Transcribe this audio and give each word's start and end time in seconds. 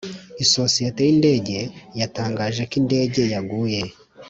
isosiyete 0.43 0.99
y’indege 1.03 1.57
yatangaje 1.99 2.61
ko 2.69 2.73
indege 2.81 3.21
yaguye. 3.33 3.81